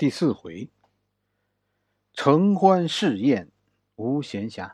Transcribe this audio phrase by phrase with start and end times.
[0.00, 0.70] 第四回，
[2.14, 3.50] 承欢侍宴
[3.96, 4.66] 无闲暇。《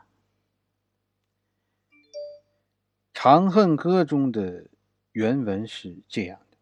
[3.11, 4.69] 长恨歌》中的
[5.11, 6.57] 原文是这样的：“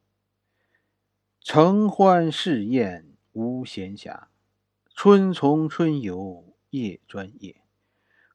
[1.39, 4.23] 承欢侍宴无闲暇，
[4.95, 7.61] 春从春游夜专夜。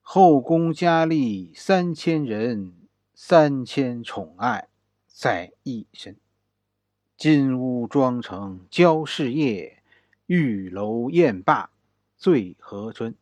[0.01, 4.69] 后宫佳丽三千人，三千宠爱
[5.07, 6.17] 在一身。
[7.17, 9.79] 金屋妆成娇侍夜。”
[10.33, 11.71] 玉楼宴罢
[12.15, 13.15] 醉和春，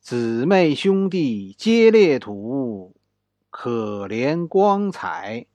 [0.00, 2.94] 姊妹兄弟皆列土，
[3.48, 5.46] 可怜光彩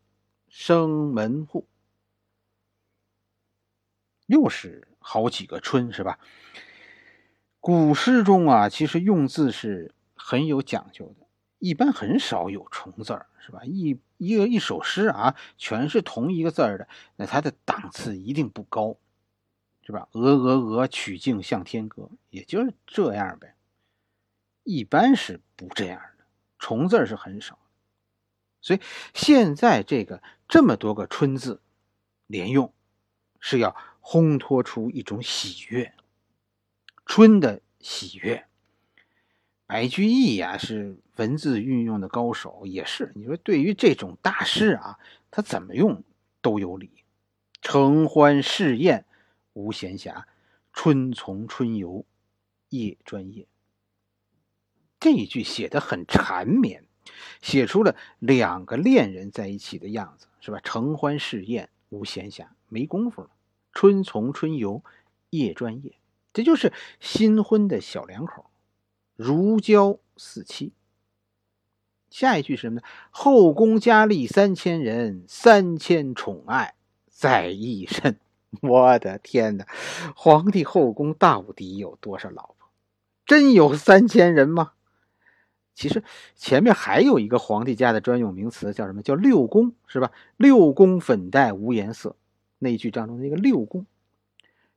[0.49, 1.67] 生门户。
[4.25, 6.17] 又是好几个春，是吧？
[7.59, 11.27] 古诗中啊，其实用字是很有讲究的，
[11.59, 13.61] 一般很少有重字儿，是吧？
[13.65, 18.97] 一一个一首诗啊，全是同一个字儿的，那它的档次一定不高。
[19.87, 20.09] 是吧？
[20.11, 23.55] 鹅鹅鹅，曲径向天歌，也就是这样呗。
[24.63, 26.25] 一般是不这样的，
[26.59, 27.57] 重字是很少。
[28.59, 28.81] 所以
[29.13, 31.61] 现在这个这么多个春字
[32.25, 32.73] 连用，
[33.39, 35.93] 是要烘托出一种喜悦，
[37.05, 38.45] 春的喜悦。
[39.67, 44.99] 白居易呀，是文字运用的高手，也是你说对于这种大师啊，
[45.31, 46.03] 他怎么用
[46.41, 46.91] 都有理。
[47.61, 49.05] 承欢侍宴。
[49.57, 50.23] 无闲暇，
[50.71, 52.05] 春从春游，
[52.69, 53.47] 夜专夜。
[54.99, 56.85] 这一句写的很缠绵，
[57.41, 60.59] 写出了两个恋人在一起的样子，是吧？
[60.63, 63.31] 承欢侍宴，无闲暇，没工夫了。
[63.73, 64.83] 春从春游，
[65.31, 65.99] 夜专夜，
[66.33, 68.51] 这就是新婚的小两口，
[69.15, 70.73] 如胶似漆。
[72.11, 72.85] 下一句是什么呢？
[73.09, 76.75] 后宫佳丽三千人，三千宠爱
[77.09, 78.19] 在一身。
[78.63, 79.65] 我的天哪！
[80.15, 82.69] 皇帝后宫到底有多少老婆？
[83.25, 84.73] 真有三千人吗？
[85.73, 86.03] 其实
[86.35, 89.01] 前面还有一个皇帝家的专用名词，叫什么？
[89.01, 90.11] 叫六宫，是吧？
[90.37, 92.15] 六宫粉黛无颜色。
[92.59, 93.85] 那一句当中那个六宫，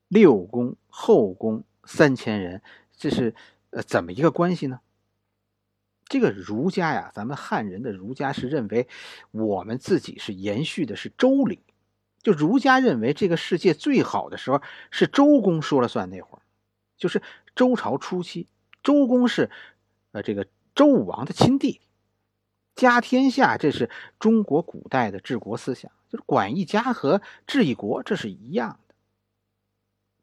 [0.09, 2.61] 六宫后宫三千人，
[2.95, 3.35] 这是
[3.71, 4.81] 呃怎么一个关系呢？
[6.05, 8.87] 这个儒家呀，咱们汉人的儒家是认为
[9.31, 11.61] 我们自己是延续的是周礼。
[12.23, 14.61] 就儒家认为，这个世界最好的时候
[14.91, 16.43] 是周公说了算那会儿，
[16.97, 17.23] 就是
[17.55, 18.47] 周朝初期。
[18.83, 19.51] 周公是，
[20.13, 21.81] 呃，这个周武王的亲弟弟，
[22.75, 28.95] 家天下，这是中国古代的治国思想，就是管一家和治一国，这是一样的。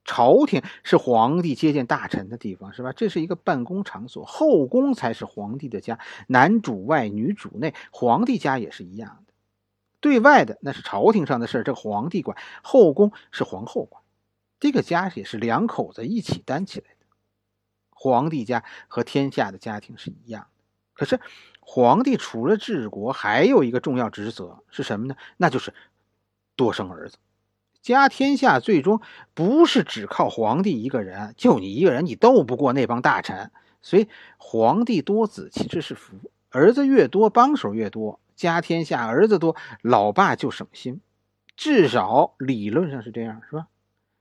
[0.04, 2.94] 朝廷是皇帝接见大臣的地方，是吧？
[2.94, 9.26] 这是一个办公场所，后宫才是皇帝的家，男主外，女主内，皇帝家也是一样。
[10.00, 14.04] 对外的那是朝廷上的事这个皇帝管；后宫是皇后管。
[14.60, 17.06] 这个家也是两口子一起担起来的。
[17.90, 20.50] 皇帝家和天下的家庭是一样的。
[20.94, 21.20] 可是，
[21.60, 25.16] 皇帝除了治国，还有一个重要职责是什么呢？
[25.38, 25.74] 那就是
[26.56, 27.18] 多生儿子。
[27.84, 29.00] 家天下最终
[29.34, 33.52] 不是只靠皇帝一个人，就你一个人，你斗不过那帮大臣。
[33.82, 34.08] 所以，
[34.38, 36.18] 皇帝多子其实是福，
[36.50, 38.20] 儿子越多，帮手越多。
[38.38, 41.02] 家天下儿子多，老爸就省心，
[41.58, 43.68] 至少理论上是这样，是吧？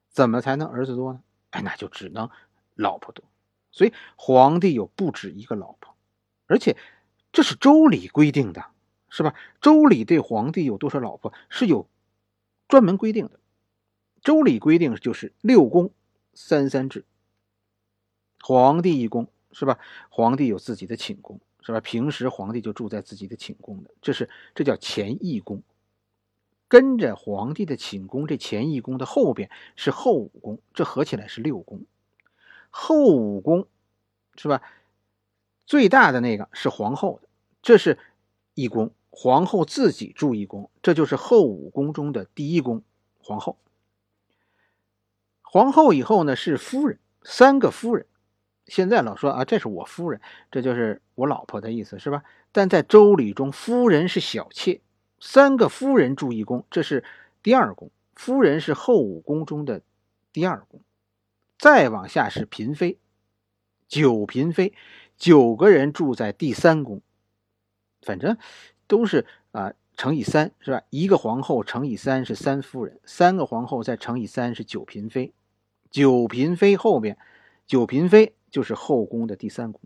[0.08, 1.22] 怎么才能儿子多呢？
[1.50, 2.28] 哎，那就只能
[2.74, 3.24] 老婆多。
[3.70, 5.94] 所以皇帝有不止一个老婆，
[6.46, 6.76] 而且
[7.30, 8.64] 这是周礼规定的，
[9.10, 9.34] 是吧？
[9.60, 11.86] 周礼对皇帝有多少老婆是有
[12.66, 13.38] 专门规定的。
[14.22, 15.92] 周礼规定就是六宫
[16.32, 17.04] 三三制，
[18.40, 19.78] 皇帝一宫，是吧？
[20.08, 21.38] 皇帝有自己的寝宫。
[21.66, 21.80] 是吧？
[21.80, 25.64] 平时皇帝就住在自己的寝宫的，这是这叫前翳宫。
[26.68, 31.84] 跟着皇帝的寝宫，这前翳宫的后边是后五宫，这合起来是六宫。
[32.70, 33.66] 后五宫
[34.36, 34.62] 是吧？
[35.66, 37.28] 最大的那个是皇后的，
[37.62, 37.98] 这是
[38.54, 38.92] 一宫。
[39.10, 42.84] 皇后自己住一宫，这就是后五宫中的第一宫。
[43.18, 43.58] 皇后，
[45.42, 48.06] 皇后以后呢是夫人，三个夫人。
[48.66, 50.20] 现在老说啊，这是我夫人，
[50.50, 52.24] 这就是我老婆的意思，是吧？
[52.50, 54.80] 但在周礼中，夫人是小妾，
[55.20, 57.04] 三个夫人住一宫，这是
[57.42, 57.90] 第二宫。
[58.14, 59.82] 夫人是后五宫中的
[60.32, 60.80] 第二宫，
[61.58, 62.98] 再往下是嫔妃，
[63.86, 64.72] 九嫔妃，
[65.16, 67.02] 九个人住在第三宫。
[68.02, 68.36] 反正
[68.86, 70.82] 都是啊，乘以三，是吧？
[70.90, 75.32] 一个皇后乘以三是三夫人，三个皇后再乘以三是九嫔妃，
[75.90, 77.16] 九嫔妃后边，
[77.66, 78.34] 九嫔妃。
[78.56, 79.82] 就是后宫的第三宫，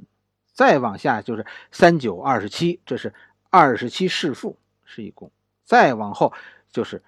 [0.53, 3.13] 再往下就是三九二十七，这是
[3.49, 5.33] 二十七侍妇是一宫，
[5.65, 6.33] 再往后
[6.71, 7.03] 就是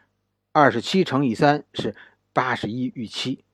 [0.50, 1.94] 二十七乘以三是
[2.32, 3.44] 八十一御妻。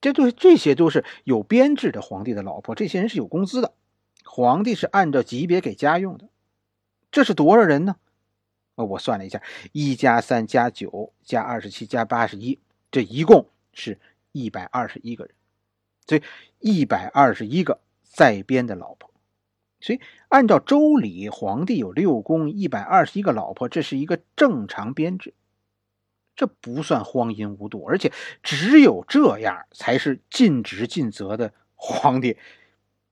[0.00, 3.74] 这都这些都是有编制的皇帝的老婆，这些人是有工资的，
[4.24, 6.30] 皇帝是按照级别给家用的。
[7.10, 7.96] 这是多少人呢？
[8.76, 9.42] 呃，我算了一下，
[9.72, 12.58] 一加三加九加二十七加八十一，
[12.90, 14.00] 这一共是
[14.32, 15.34] 一百二十一个人，
[16.08, 16.22] 所以
[16.58, 19.12] 一百二十一个在编的老婆。
[19.80, 25.34] 所以按照周礼，皇帝有六宫一百二十一个老婆，这是一个正常编制。
[26.34, 28.12] 这不算荒淫无度，而且
[28.42, 32.36] 只有这样才是尽职尽责的皇帝。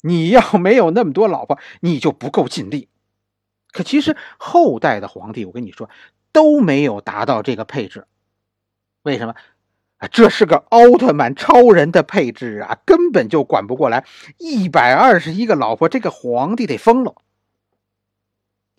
[0.00, 2.88] 你要没有那么多老婆，你就不够尽力。
[3.72, 5.90] 可其实后代的皇帝，我跟你说
[6.32, 8.06] 都没有达到这个配置。
[9.02, 9.34] 为什么？
[10.10, 14.04] 这是个奥特曼超人的配置啊，根本就管不过来。
[14.38, 17.14] 一百二十一个老婆，这个皇帝得疯了。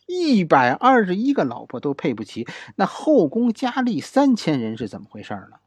[0.05, 5.57] 一百二十一个老婆都配不齐，那后宫佳丽三千人是怎么回事呢？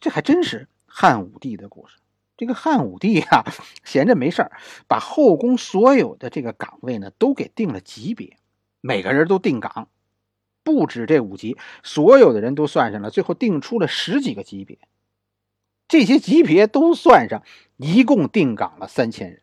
[0.00, 1.98] 这还真是汉武帝的故事。
[2.36, 3.44] 这个汉武帝啊，
[3.84, 4.50] 闲着没事
[4.88, 8.36] 把后宫所有的这个岗位呢都给定了级别，
[8.80, 9.88] 每个人都定岗，
[10.66, 14.78] 不止这五级，所有的人都算上了，最后定出了十几个级别。
[15.86, 17.44] 这些级别都算上，
[17.76, 19.42] 一共定岗了三千人。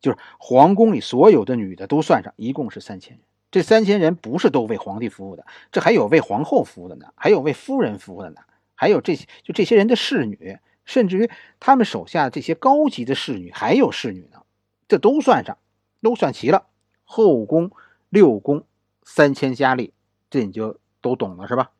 [0.00, 3.20] 就是皇宫里所有的女的都算上，一共是三千人。
[3.50, 8.42] 这三千人不是都为皇帝服务的，这还有为皇后服务的呢，还有为夫人服务的呢，
[8.76, 11.28] 还有这些就这些人的侍女，甚至于
[11.58, 14.42] 他们手下这些高级的侍女还有侍女呢，
[14.86, 15.58] 这都算上，
[16.00, 16.66] 都算齐了。
[17.02, 17.72] 后宫
[18.10, 18.64] 六宫
[19.02, 19.92] 三千佳丽，
[20.30, 21.72] 这你就都懂了是吧？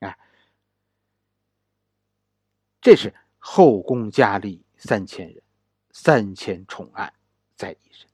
[0.00, 0.18] 哎，
[2.80, 5.42] 这是后宫佳丽三千人，
[5.90, 7.12] 三千宠爱。
[7.56, 8.08] 在一身。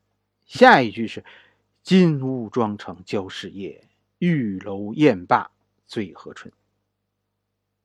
[0.44, 1.24] 下一句是
[1.84, 5.52] “金屋妆成娇侍夜，玉楼宴罢
[5.86, 6.52] 醉和春”。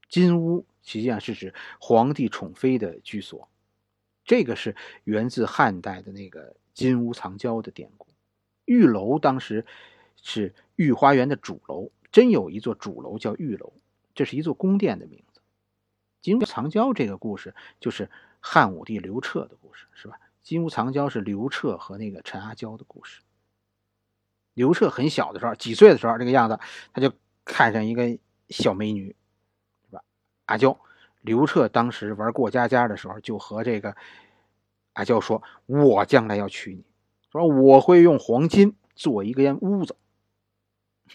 [0.10, 3.48] 金屋实际上是指皇帝宠妃的居所，
[4.26, 8.08] 这个是源自汉代的那个“金屋藏娇”的典故。
[8.66, 9.64] 玉楼当时
[10.22, 13.74] 是御花园的主楼，真有一座主楼叫玉楼，
[14.14, 15.42] 这是一座宫殿的名字。
[16.22, 18.10] 金屋藏娇这个故事就是
[18.40, 20.20] 汉武帝刘彻的故事，是吧？
[20.44, 23.22] 金屋藏娇是刘彻和那个陈阿娇的故事。
[24.54, 26.60] 刘彻很小的时候，几岁的时候，这个样子，
[26.94, 27.12] 他就
[27.46, 28.18] 看上一个
[28.50, 29.16] 小美女，
[29.86, 30.04] 是吧？
[30.46, 30.78] 阿娇。
[31.22, 33.96] 刘彻当时玩过家家的时候，就和这个
[34.94, 36.84] 阿娇说：“我将来要娶你，
[37.32, 39.96] 说我会用黄金做一个屋子。”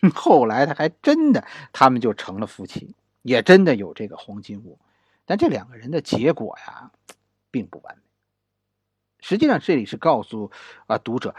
[0.15, 4.79] 后来他还真的，他们就成了夫妻，也真的有这个黄金屋。
[5.25, 6.93] 但这两个人的结果呀，
[7.51, 8.03] 并不完美。
[9.21, 10.53] 实际上，这里是告诉
[10.87, 11.35] 啊读者，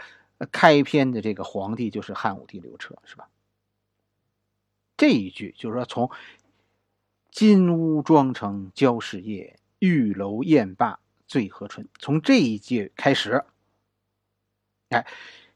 [0.52, 3.28] 开篇的这个皇帝就是汉武帝刘彻，是吧？
[4.96, 6.10] 这一句就是说，从
[7.30, 11.88] 金屋妆成娇侍夜，玉楼宴罢醉和春。
[11.98, 13.44] 从这一句开始，
[14.90, 15.06] 哎，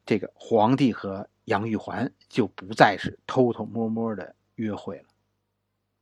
[0.06, 5.05] 这个皇帝和杨玉环就不再是偷偷摸摸的约会了，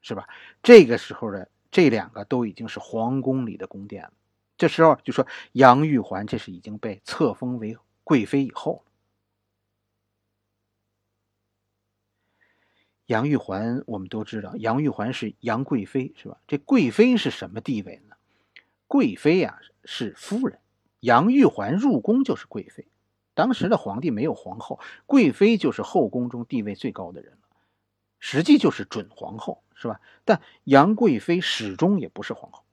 [0.00, 0.29] 是吧？
[0.62, 4.12] 这个时候的这两个都已经是皇宫里的宫殿了。
[4.56, 8.85] 这时候就说杨玉环，这是已经被册封为贵妃以后
[13.06, 16.41] 杨玉环，我们都知道，杨玉环是杨贵妃，是吧？
[16.47, 18.14] 这贵妃是什么地位呢？
[18.87, 20.61] 贵妃呀是夫人，
[21.00, 22.87] 杨玉环入宫就是贵妃。
[23.40, 27.49] 当时的皇帝没有皇后，贵妃就是后宫中地位最高的人了，
[28.18, 29.99] 实际就是准皇后，是吧？
[30.26, 32.64] 但杨贵妃始终也不是皇后。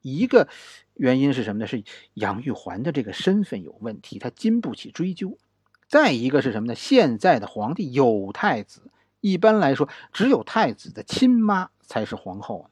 [0.00, 0.48] 一个
[0.94, 1.66] 原因是什么呢？
[1.66, 1.84] 是
[2.14, 5.36] 杨玉环的这个身份有问题，她经不起追究。
[5.88, 6.74] 再一个是什么呢？
[6.74, 12.70] 现在的皇帝有太子，一般来说，只有太子的亲妈才是皇后。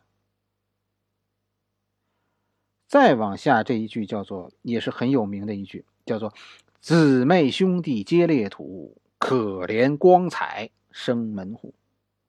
[2.86, 6.32] 再往下这一句叫做，也是很有名的一句，叫做
[6.80, 11.74] “姊妹兄弟皆列土，可怜光彩生门户”。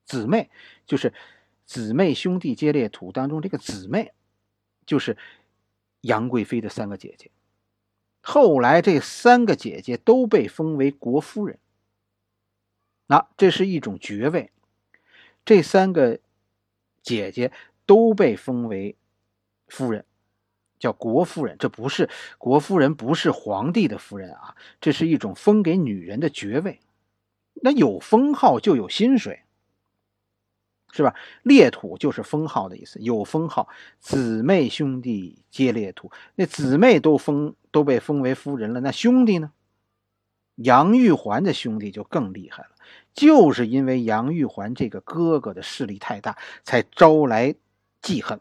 [0.04, 0.50] 姊妹
[0.86, 1.14] 就是
[1.64, 4.12] 姊妹兄弟皆列土当中这个姊妹。
[4.84, 5.16] 就是
[6.00, 7.30] 杨贵妃的三个姐姐，
[8.20, 11.60] 后来这三个姐姐都被封为国夫人。
[13.06, 14.50] 那这是一种爵位，
[15.44, 16.18] 这三个
[17.00, 17.52] 姐姐
[17.86, 18.96] 都被封为
[19.68, 20.04] 夫人，
[20.82, 21.56] 叫国夫人。
[21.58, 26.80] 这不是国夫人，不是皇帝的夫人啊，这是一种封给女人的爵位。
[27.54, 29.42] 那有封号就有薪水。
[30.94, 31.14] 是吧？
[31.42, 33.66] 列土就是封号的意思，有封号，
[33.98, 36.12] 姊妹兄弟皆列土。
[36.34, 39.52] 那姊妹都封都被封为夫人了，那兄弟呢？
[40.56, 42.70] 杨玉环的兄弟就更厉害了，
[43.14, 47.54] 就是因为杨玉环这个哥哥的势力太大，才招来
[48.02, 48.38] 记恨。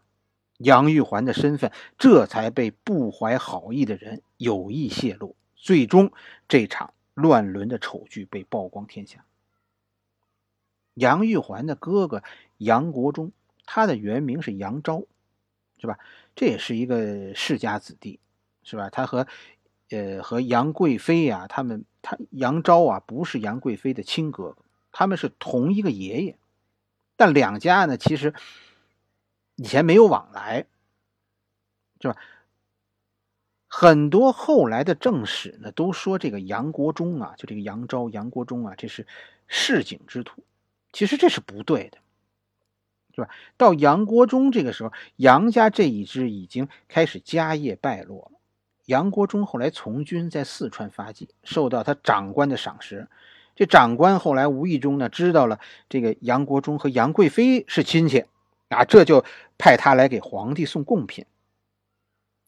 [0.63, 6.12] 杨玉环的身份这才被不怀好意的人有意泄露，最终
[6.48, 9.25] 这场乱伦的丑剧被曝光天下。
[10.94, 12.22] 杨玉环的哥哥
[12.58, 13.32] 杨国忠，
[13.65, 15.03] 他的原名是杨昭，
[15.80, 15.98] 是吧？
[16.36, 18.20] 这也是一个世家子弟，
[18.63, 18.89] 是吧？
[18.89, 19.25] 他和，
[19.89, 24.58] 呃，和杨贵妃呀，他们他杨昭啊，不是杨贵妃的亲哥哥，
[24.91, 26.38] 他们是同一个爷爷，
[27.15, 28.34] 但两家呢，其实
[29.55, 30.65] 以前没有往来，
[32.00, 32.15] 是吧？
[33.67, 39.08] 很多后来的正史呢，都说这个杨国忠啊，就这个杨昭、杨国忠啊，这是
[39.48, 40.43] 市井之徒。
[40.91, 41.98] 其实这是不对的，
[43.15, 43.29] 是吧？
[43.55, 48.39] 到杨国忠这个时候，杨家这一支已经开始家业败落了。
[48.88, 53.08] 杨国忠后来从军在四川发迹，受到他长官的赏识。
[53.55, 58.25] 这长官后来无意中呢知道了这个杨国忠和杨贵妃是亲戚，
[58.72, 59.24] 啊，这就
[59.58, 61.25] 派他来给皇帝送贡品。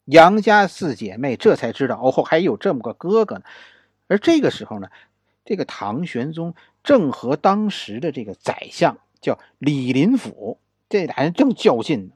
[0.06, 3.44] 杨家四姐妹这才知道，哦，还有这么个哥哥呢。
[4.08, 4.90] 而这个时候呢，
[5.46, 6.56] 这个唐玄宗。
[6.84, 12.12] 正和当时的这个宰相叫李林甫，这俩人正较劲呢。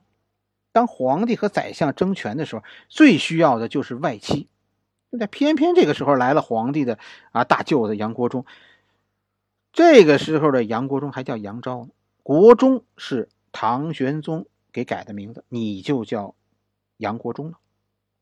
[0.73, 4.49] 当皇帝和宰相争权的时候，最需要的就是外戚。
[5.09, 6.99] 那偏偏这个时候来了皇帝的
[7.31, 8.45] 啊大舅子杨国忠。
[9.71, 11.87] 这个时候的杨国忠还叫杨昭，
[12.21, 16.35] 国忠是唐玄宗给改的名字，你就叫
[16.97, 17.59] 杨国忠了。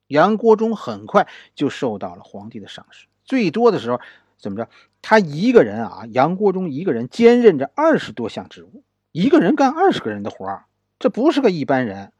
[0.08, 4.00] 杨国忠很快就受到了皇帝的赏识，最多的时候。
[4.38, 4.70] 怎么着？
[5.01, 10.65] 他一个人啊，杨国忠一个人兼任着二十多项职务，一个人干二十个人的活儿，
[11.00, 12.12] 这不是个一般人，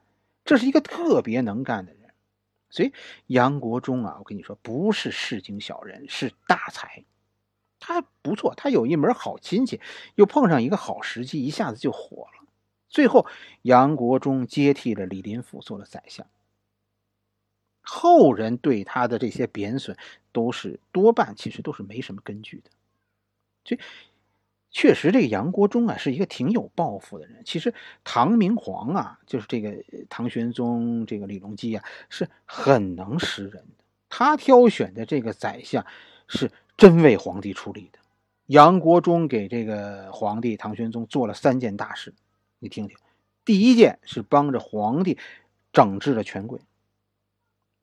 [0.46, 2.14] 这是一个特别能干的人。
[2.70, 2.94] 所以
[3.28, 7.04] 杨国忠啊，我跟你说，不是市井小人，是大才。
[7.80, 9.82] 他不错，他有一门好亲戚，
[10.16, 12.45] 又碰上一个好时机，一下子就火了。
[12.96, 13.28] 最后，
[13.64, 16.26] 杨国忠接替了李林甫做了宰相。
[17.82, 19.98] 后人对他的这些贬损，
[20.32, 22.72] 都是多半其实都是没什么根据的。
[23.66, 23.82] 所以，
[24.72, 27.44] 确实这个杨国忠啊，是一个挺有抱负的人。
[27.44, 27.74] 其实
[28.06, 29.76] 唐明皇啊，就是这个
[30.08, 33.84] 唐玄宗这个李隆基啊，是很能识人的。
[34.08, 35.86] 他挑选的这个宰相，
[36.30, 38.00] 是真为皇帝出力的。
[38.46, 42.14] 杨国忠给这个皇帝唐玄宗做了三件大事，
[42.66, 42.98] 你听听。
[43.46, 45.20] 第一件是帮着皇帝
[45.72, 46.60] 整治了权贵。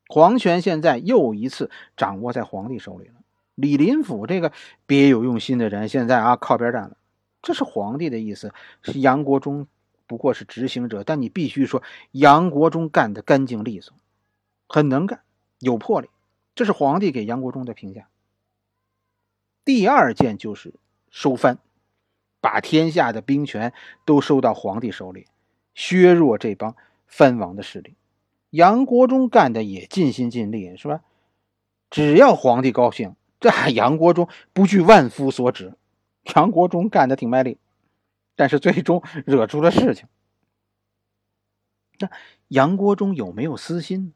[0.09, 3.15] 皇权现在又一次掌握在皇帝手里了。
[3.55, 4.53] 李林甫这个
[4.87, 6.97] 别有用心的人，现在啊靠边站了。
[7.43, 9.69] 这是皇帝的意思，是杨国忠
[10.09, 13.95] 不过是执行者，但你必须说杨国忠干得干净利索，
[14.67, 15.21] 很能干，
[15.61, 16.11] 有魄力。
[16.57, 18.09] 这是皇帝给杨国忠的评价。
[19.65, 20.75] 第二件就是
[21.09, 21.59] 收藩，
[22.43, 23.73] 把天下的兵权
[24.05, 25.27] 都收到皇帝手里，
[25.75, 27.95] 削弱这帮藩王的势力。
[28.51, 31.01] 杨国忠干的也尽心尽力，是吧？
[31.89, 35.75] 只要皇帝高兴，这杨国忠不惧万夫所指。
[36.35, 37.59] 杨国忠干的挺卖力，
[38.37, 40.09] 但是最终惹出了事情。
[41.99, 42.11] 那
[42.49, 44.13] 杨国忠有没有私心？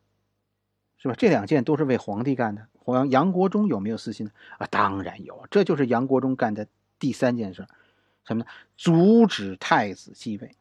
[0.99, 1.14] 是吧？
[1.16, 2.66] 这两件都是为皇帝干的。
[2.75, 4.30] 黄杨国忠有没有私心？
[4.59, 5.47] 啊，当然有。
[5.50, 6.66] 这就是杨国忠干的
[6.99, 7.66] 第三件事，
[8.26, 8.45] 什么？
[8.76, 10.56] 阻止太子继位。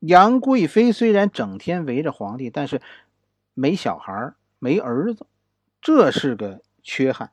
[0.00, 2.80] 杨贵妃虽然整天围着皇帝，但是
[3.54, 5.26] 没小孩没儿子，
[5.82, 7.30] 这是个缺憾。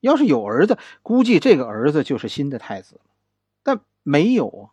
[0.00, 3.00] 要是有儿子，估计这个儿子就是新的太子。
[3.62, 4.64] 但没有啊。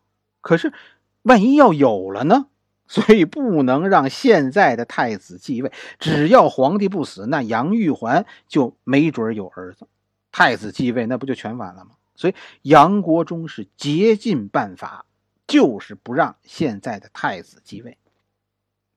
[0.42, 0.74] 可是
[1.22, 2.48] 万一要有了呢？
[2.88, 5.72] 所以不能让现在的太子继位。
[5.98, 9.88] 只要皇帝不死，那杨玉环就没准有儿子。
[10.34, 11.92] 太子继位，那不就全完了吗？
[12.22, 15.06] 所以杨国忠是竭尽办法。
[15.48, 17.98] 就是不让现在的太子继位，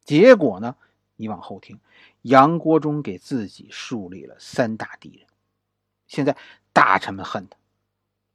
[0.04, 0.76] 结果呢？
[1.16, 1.80] 你往后听，
[2.22, 5.26] 杨国忠给自己树立了三大敌人。
[6.06, 6.36] 现在
[6.72, 7.56] 大臣们恨他，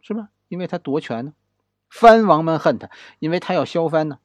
[0.01, 0.31] 是吧？
[0.49, 1.31] 因为他夺权呢；
[1.87, 4.17] 藩王们恨他，因为他要削藩呢；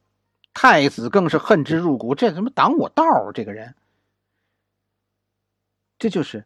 [0.53, 3.31] 太子更是恨之入骨，这怎么挡我道？
[3.33, 3.75] 这个人，
[5.97, 6.45] 这就是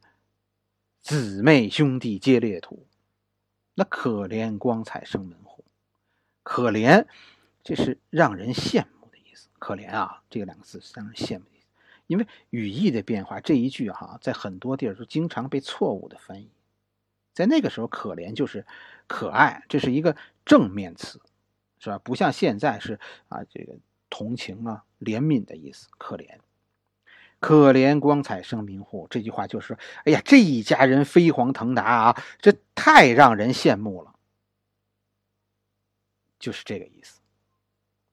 [1.02, 2.86] 姊妹兄弟皆列土，
[3.80, 5.64] 那可怜光彩生门户，
[6.44, 7.08] 可怜。
[7.64, 11.68] 这是让人羡慕的意思，可怜啊，这两个字是让人羡慕的意思。
[12.06, 16.50] 因为语义的变化，这一句哈，在很多地儿都经常被错误的翻译。
[17.34, 18.66] 在那个时候，可怜就是
[19.08, 21.22] 可爱，这是一个正面词，
[21.80, 21.98] 是吧？
[22.00, 23.78] 不像现在是啊，这个
[24.10, 25.88] 同情啊、怜悯的意思。
[25.98, 26.38] 可怜，
[27.40, 34.14] 可怜光彩生民户，这句话就是，哎呀，这一家人飞黄腾达啊，这太让人羡慕了，
[36.40, 37.20] 就是这个意思。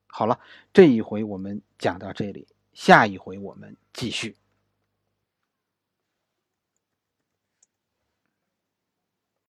[0.07, 0.39] 好了，
[0.73, 2.47] 这一回我们讲到这里。
[2.73, 4.35] 下一回我们继续。